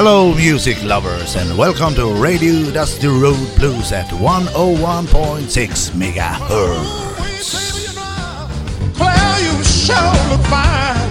Hello, 0.00 0.32
music 0.32 0.78
lovers, 0.84 1.34
and 1.34 1.58
welcome 1.58 1.92
to 1.96 2.06
Radio 2.22 2.70
Dusty 2.70 3.08
Road 3.08 3.48
Blues 3.56 3.90
at 3.90 4.06
101.6 4.06 5.90
megahertz. 5.98 7.82
Claire, 8.94 9.38
you 9.42 9.64
sure 9.64 10.14
look 10.30 10.44
fine. 10.46 11.10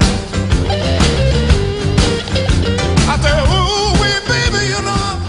I 3.12 3.18
say, 3.20 3.36
ooh, 3.44 3.92
wee, 4.00 4.20
baby, 4.32 4.64
you 4.72 4.82
know, 4.88 5.20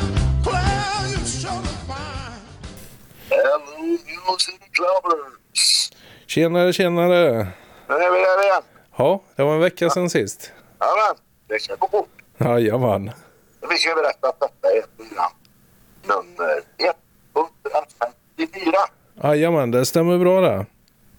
Claire, 0.45 1.09
you 1.11 1.19
sure 1.27 1.51
look 1.51 1.83
fine. 1.91 2.39
Hello 3.29 3.59
music 3.75 4.61
lovers. 4.79 5.91
Tjenare, 6.27 6.73
tjenare. 6.73 7.49
Nu 7.89 7.95
är 7.95 8.13
vi 8.13 8.19
där 8.19 8.45
igen. 8.45 8.63
Ja, 8.97 9.23
det 9.37 9.43
var 9.43 9.55
en 9.55 9.61
vecka 9.61 9.91
sedan 9.91 10.11
sist. 10.11 10.53
Jajamän, 10.81 11.17
det 11.49 11.63
ska 11.63 11.75
gå 11.75 11.89
fort. 11.89 12.09
Jajamän. 12.39 13.11
Vi 13.71 13.77
ska 13.77 13.95
berätta 13.95 14.29
att 14.29 14.41
detta 14.41 14.69
är 14.73 14.83
program 14.97 15.33
nummer 16.03 16.63
154. 16.77 18.73
Jajamän, 19.23 19.71
det 19.71 19.87
stämmer 19.87 20.19
bra 20.19 20.41
det. 20.41 20.67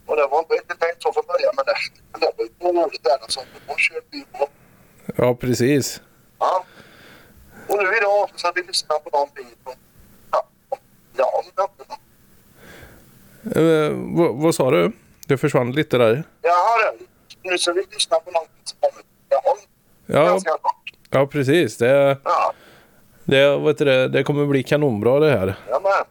Och 0.06 0.16
det 0.16 0.28
var 0.28 0.40
inte 0.40 0.76
tänkt 0.76 1.04
så 1.04 1.14
från 1.14 1.24
början 1.28 1.54
men 1.56 1.66
det, 1.66 1.74
det 2.20 2.34
var 2.38 2.44
ju 2.44 2.50
två 2.60 2.80
år 2.80 2.92
där 3.02 3.18
så 3.28 3.42
då 3.68 3.76
körde 3.76 4.06
vi 4.12 4.26
på. 4.32 4.50
Ja, 5.16 5.36
precis. 5.36 6.02
Ja. 6.40 6.66
Och 7.68 7.78
nu 7.78 7.98
idag 7.98 8.30
så 8.32 8.38
ska 8.38 8.52
vi 8.56 8.62
lyssna 8.62 8.96
på 8.96 9.10
någonting 9.10 9.48
från 9.64 9.74
ja, 10.32 10.46
ja. 11.18 11.44
Eh, 13.56 13.92
vad, 13.94 14.36
vad 14.36 14.56
sa 14.56 14.72
du? 14.72 14.92
Det 15.28 15.38
försvann 15.38 15.72
lite 15.72 15.98
där. 15.98 16.24
Jaha, 16.42 16.92
det. 16.98 17.06
nu 17.50 17.58
ska 17.58 17.74
vi 17.74 17.86
lyssna 17.92 18.20
på 18.20 18.32
någonting 18.32 18.62
som 18.64 18.78
kommer 18.80 19.04
Jaha, 19.30 19.58
Ja, 20.06 20.26
ganska. 20.26 20.52
Ja 21.10 21.28
precis. 21.28 21.78
Det, 21.78 22.18
Ja, 22.24 22.54
det, 23.26 23.58
vet 23.58 23.78
du, 23.78 23.86
det, 23.86 24.08
det 24.08 24.24
kommer 24.24 24.46
bli 24.46 24.64
kanonbra 24.64 25.20
det 25.20 25.32
här. 25.32 25.56
jajamän. 25.68 26.06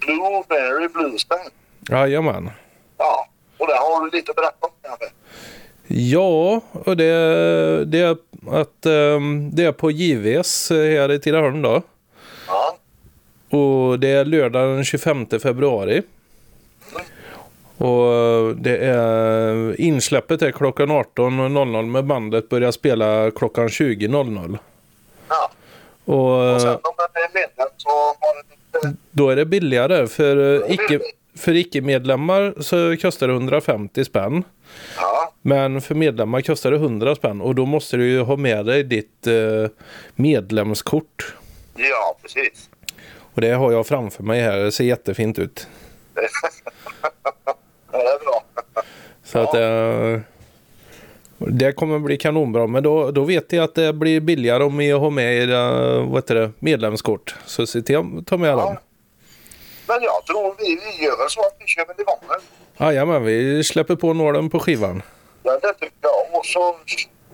Blueberry 0.00 0.88
Bluesband. 0.88 1.50
Jajamän. 1.90 2.50
Ja, 2.98 3.28
och 3.58 3.66
det 3.66 3.74
har 3.74 4.04
du 4.04 4.10
lite 4.16 4.30
att 4.30 4.36
berätta 4.36 4.56
om 4.66 4.70
kanske. 4.82 5.04
Ja, 5.86 6.60
och 6.72 6.96
det, 6.96 7.84
det 7.84 7.98
är 8.00 8.16
att 8.60 8.86
ehm, 8.86 9.50
det 9.54 9.64
är 9.64 9.72
på 9.72 9.90
JVS 9.90 10.70
här 10.70 11.12
i 11.12 11.18
Tidaholm 11.20 11.62
då. 11.62 11.82
Ja, 12.48 12.76
Och 13.58 13.98
det 14.00 14.08
är 14.08 14.24
lördag 14.24 14.68
den 14.76 14.84
25 14.84 15.26
februari. 15.42 16.02
Och 17.84 18.56
det 18.56 18.76
är 18.76 19.80
insläppet 19.80 20.42
är 20.42 20.52
klockan 20.52 20.90
18.00 20.90 21.86
men 21.86 22.08
bandet 22.08 22.48
börjar 22.48 22.70
spela 22.70 23.30
klockan 23.30 23.68
20.00. 23.68 24.58
ja. 25.28 25.50
Och 26.04 26.54
Och 26.54 26.60
sen 26.60 26.70
om 26.70 26.78
den 26.96 27.22
är 27.22 27.34
medlem 27.34 27.68
så 27.76 27.88
har 27.90 28.34
den 28.36 28.44
lite... 28.90 28.96
då 29.10 29.30
är 29.30 29.36
det 29.36 29.44
billigare. 29.44 30.06
För 30.06 30.64
eh, 30.64 30.72
icke, 30.74 31.00
för 31.36 31.56
icke-medlemmar 31.56 32.54
så 32.60 32.96
kostar 32.96 33.28
det 33.28 33.34
150 33.34 34.04
spänn. 34.04 34.44
Ja, 34.96 35.32
Men 35.42 35.80
för 35.80 35.94
medlemmar 35.94 36.40
kostar 36.40 36.70
det 36.70 36.76
100 36.76 37.14
spänn. 37.14 37.40
Och 37.40 37.54
då 37.54 37.66
måste 37.66 37.96
du 37.96 38.10
ju 38.10 38.20
ha 38.20 38.36
med 38.36 38.66
dig 38.66 38.82
ditt 38.84 39.26
eh, 39.26 39.70
medlemskort. 40.14 41.34
ja 41.76 42.16
precis. 42.22 42.70
Och 43.34 43.40
det 43.40 43.50
har 43.50 43.72
jag 43.72 43.86
framför 43.86 44.22
mig 44.22 44.40
här. 44.40 44.58
Det 44.58 44.72
ser 44.72 44.84
jättefint 44.84 45.38
ut. 45.38 45.68
Ja, 47.96 48.02
det 48.02 48.08
är 48.10 48.18
bra. 48.18 48.44
Så 49.24 49.38
att 49.38 49.54
eh, 49.54 50.20
det 51.38 51.72
kommer 51.72 51.98
bli 51.98 52.16
kanonbra. 52.16 52.66
Men 52.66 52.82
då, 52.82 53.10
då 53.10 53.24
vet 53.24 53.52
jag 53.52 53.64
att 53.64 53.74
det 53.74 53.92
blir 53.92 54.20
billigare 54.20 54.64
om 54.64 54.76
ni 54.76 54.90
har 54.90 55.10
med 55.10 55.34
era 55.34 56.00
vad 56.00 56.16
heter 56.16 56.34
det, 56.34 56.50
medlemskort. 56.58 57.34
Så 57.46 57.66
se 57.66 57.82
till 57.82 57.96
att 57.96 58.26
ta 58.26 58.36
med 58.36 58.50
dem. 58.50 58.74
Ja. 58.74 58.80
Men 59.88 60.02
jag 60.02 60.26
tror 60.26 60.54
vi, 60.58 60.64
vi 60.64 61.04
gör 61.04 61.28
så 61.28 61.40
att 61.40 61.56
vi 61.58 61.66
kör 61.66 61.82
igång 61.82 62.18
den. 62.28 62.86
Jajamän, 62.86 63.24
vi 63.24 63.64
släpper 63.64 63.96
på 63.96 64.12
nålen 64.12 64.50
på 64.50 64.60
skivan. 64.60 65.02
Ja, 65.42 65.58
det 65.62 65.72
tycker 65.72 65.96
jag. 66.00 66.38
Och 66.38 66.46
så 66.46 66.76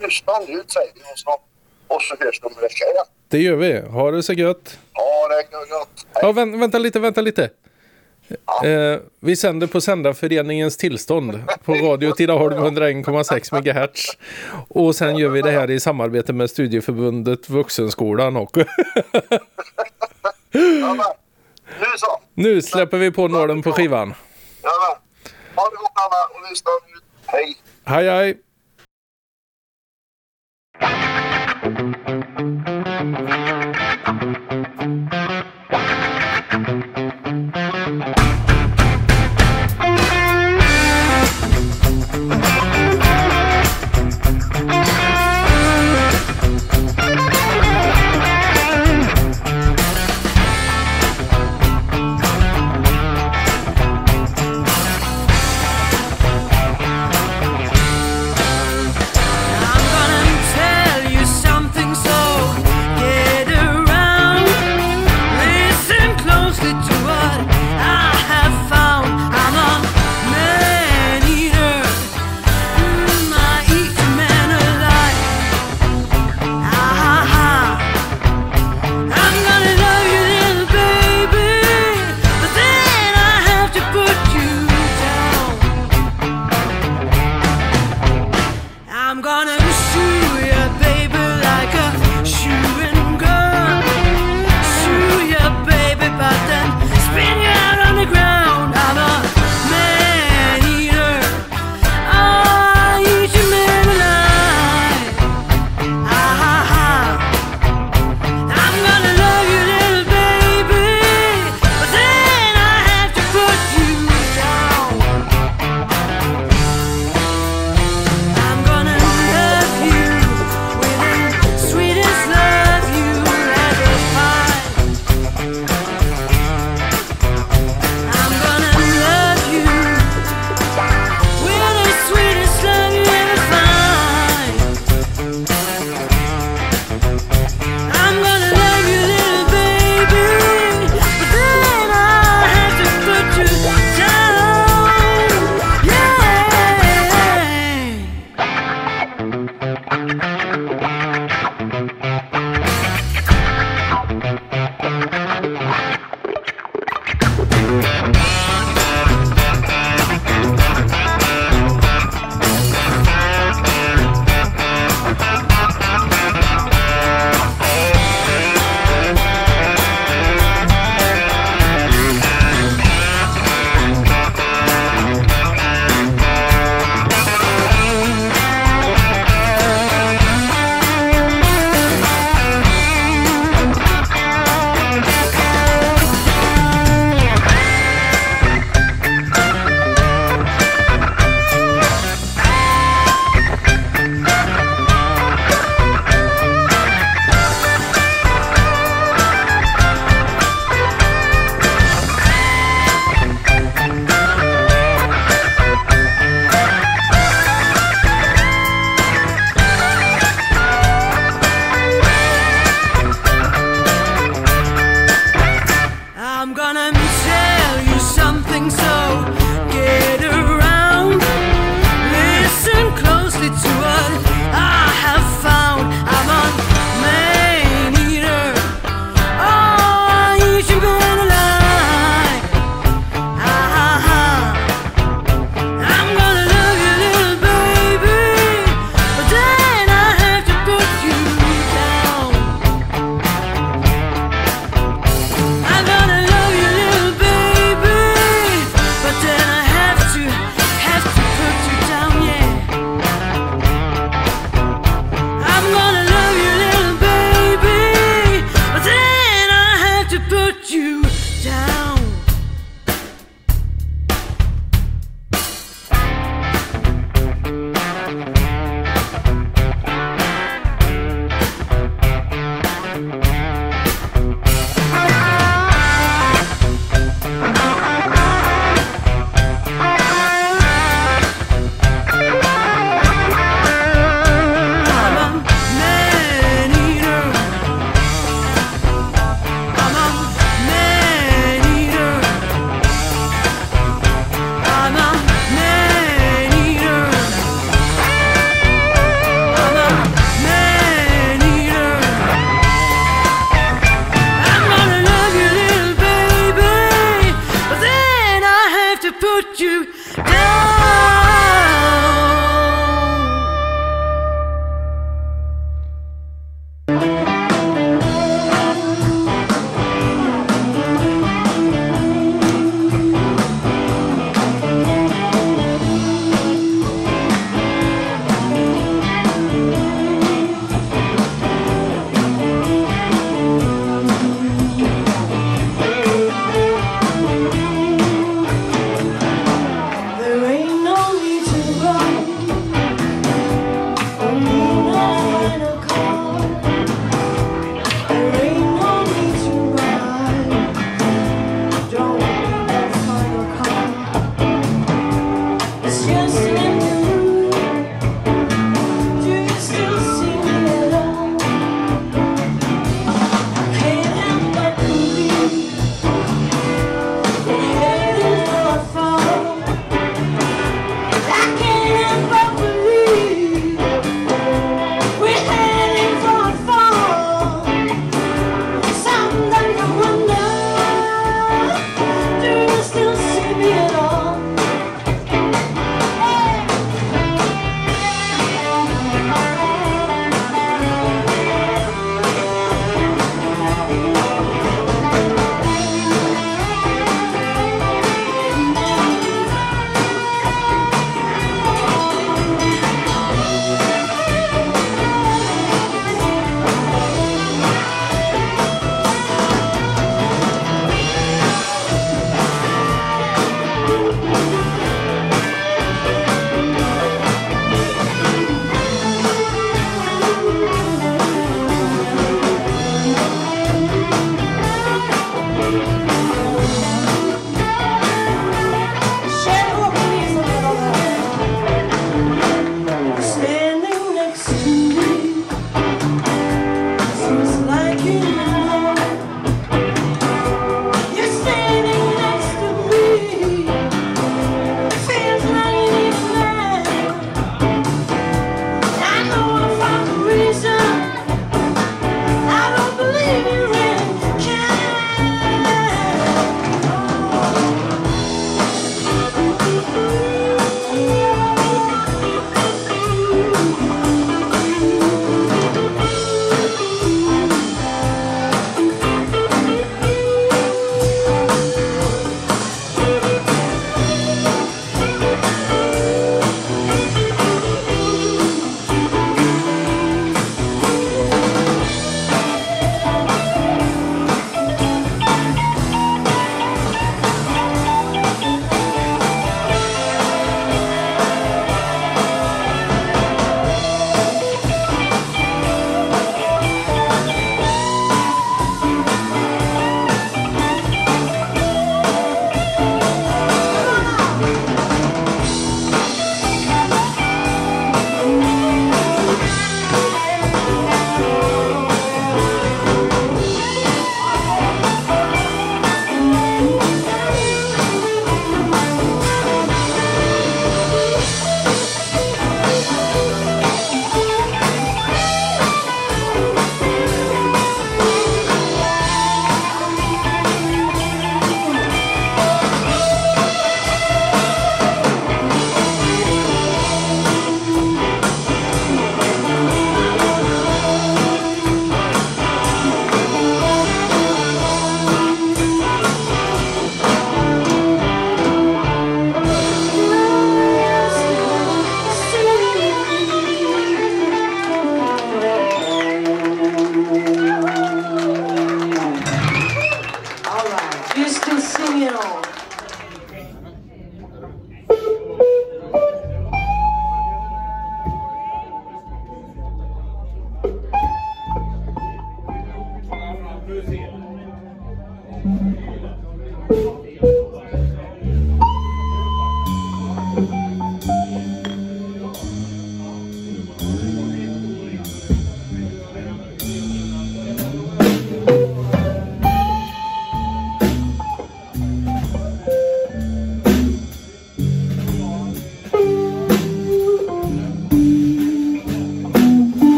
lyssna 0.00 0.32
nu 0.38 0.46
säger 0.46 0.92
vi 0.94 1.00
och 1.00 1.18
så, 1.18 1.30
och 1.86 2.02
så 2.02 2.16
hörs 2.20 2.40
de 2.40 2.48
vecka 2.48 2.84
igen. 2.84 3.04
Det 3.28 3.38
gör 3.38 3.56
vi. 3.56 3.80
Ha 3.80 4.10
det 4.10 4.22
så 4.22 4.32
gött. 4.32 4.78
Ja, 4.92 5.28
det 5.28 5.34
är 5.34 5.78
gott. 5.78 6.06
Hej. 6.12 6.22
Ja, 6.22 6.32
vänt, 6.32 6.62
vänta 6.62 6.78
lite, 6.78 7.00
vänta 7.00 7.20
lite. 7.20 7.50
Eh, 8.64 9.00
vi 9.20 9.36
sänder 9.36 9.66
på 9.66 9.80
Sändarföreningens 9.80 10.76
tillstånd 10.76 11.44
på 11.64 11.74
Radio 11.74 12.12
Tidaholm 12.12 12.58
101,6 12.58 13.52
MHz. 13.52 14.16
Och 14.68 14.96
sen 14.96 15.16
gör 15.16 15.28
vi 15.28 15.42
det 15.42 15.50
här 15.50 15.70
i 15.70 15.80
samarbete 15.80 16.32
med 16.32 16.50
Studieförbundet 16.50 17.48
Vuxenskolan 17.48 18.36
och 18.36 18.56
men. 18.56 18.66
Nu 21.80 21.86
så. 21.96 22.20
nu 22.34 22.62
släpper 22.62 22.98
vi 22.98 23.10
på 23.10 23.28
nålen 23.28 23.62
på 23.62 23.72
skivan. 23.72 24.14
Ha 25.54 25.70
det 25.70 25.76
gott 25.76 25.92
alla 25.94 26.40
och 26.40 26.50
lyssna. 26.50 26.70
Hej. 27.26 27.56
Hej 27.84 28.10
hej! 28.10 28.45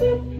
Jag 0.00 0.35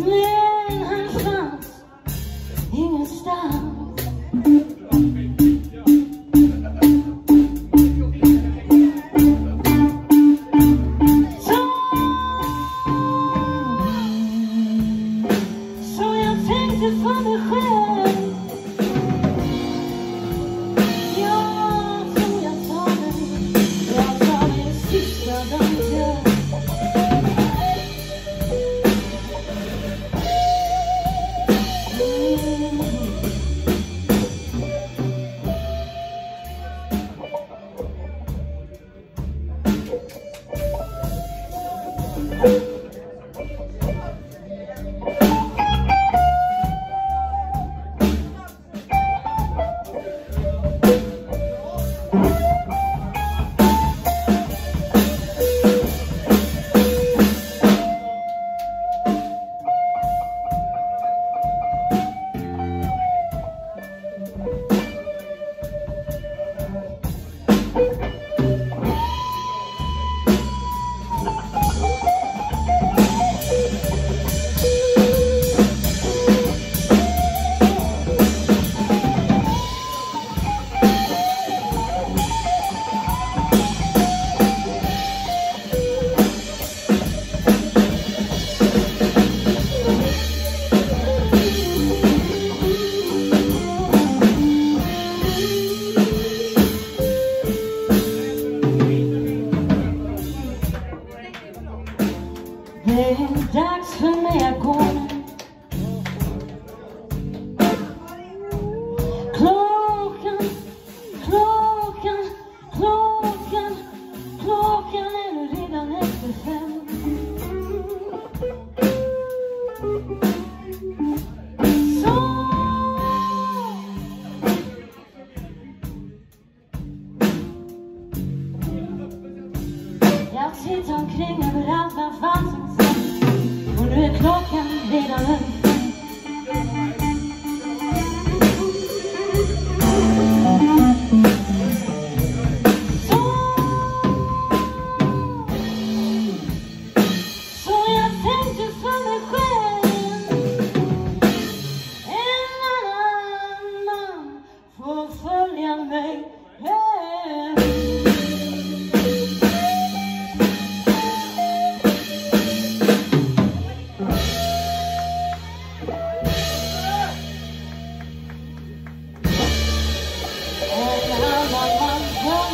Yeah. 0.00 0.29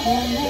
Oh, 0.09 0.46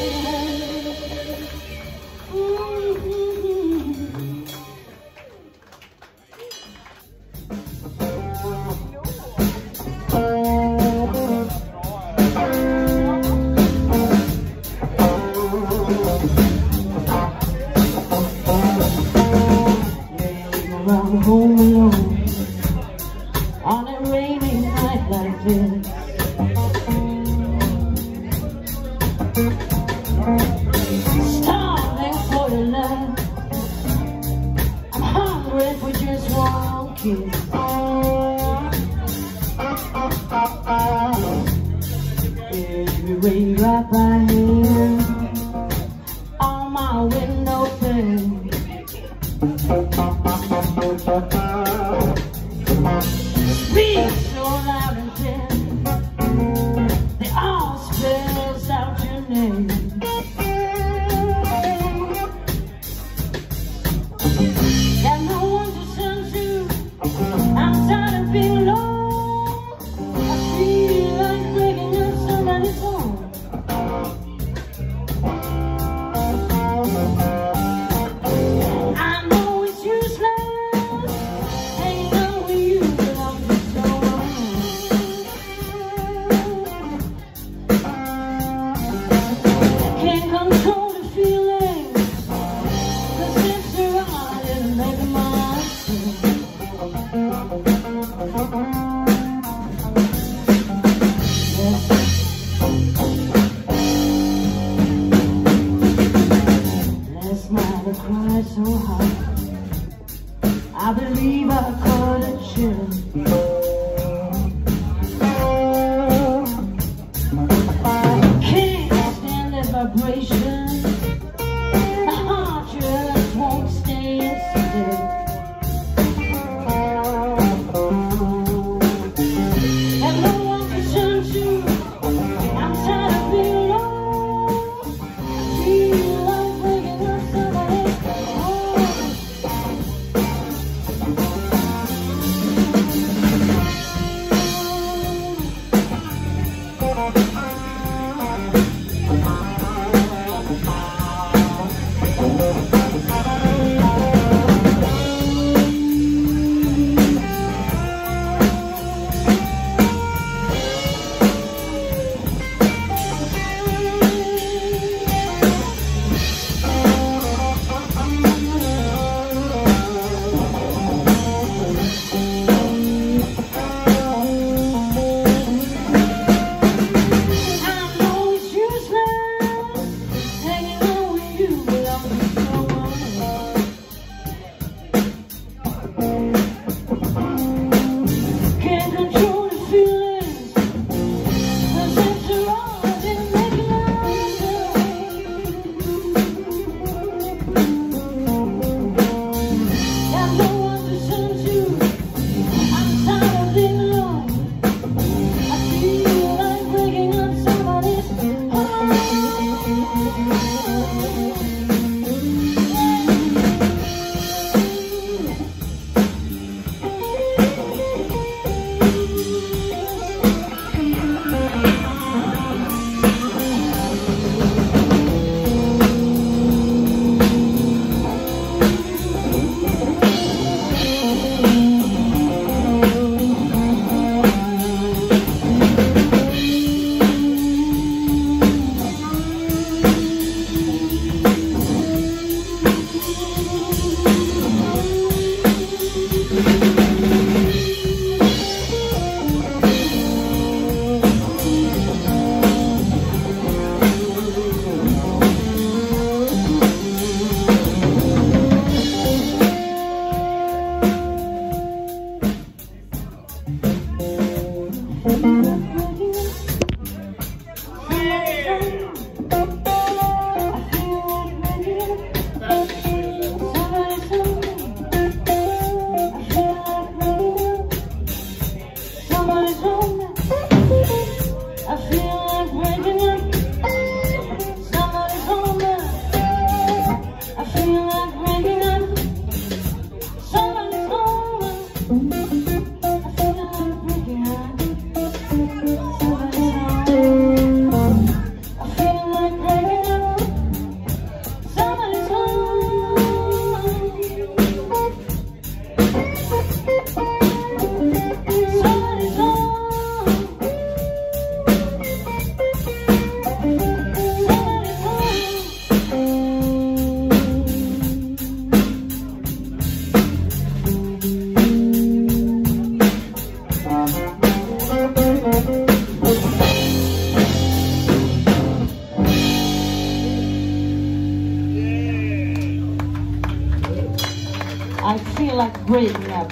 I 334.88 334.98
feel 334.98 335.34
like 335.34 335.66
breaking 335.66 336.12
up. 336.12 336.30